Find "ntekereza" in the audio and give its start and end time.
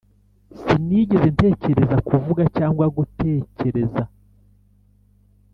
1.35-1.97